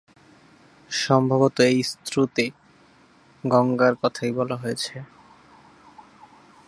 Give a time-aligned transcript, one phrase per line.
[0.89, 2.45] সম্ভবত এই স্তোত্রে
[3.43, 4.95] গঙ্গার কথাই বলা হয়েছে।